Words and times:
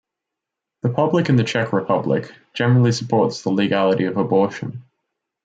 The 0.81 0.89
public 0.89 1.29
in 1.29 1.35
the 1.35 1.43
Czech 1.43 1.73
Republic 1.73 2.33
generally 2.55 2.91
supports 2.91 3.43
the 3.43 3.51
legality 3.51 4.05
of 4.05 4.17
abortion. 4.17 4.83